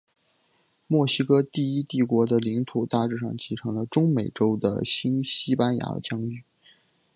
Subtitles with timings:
[0.87, 6.43] 墨西哥第一帝国的领土大致上继承了中美洲的新西班牙疆域。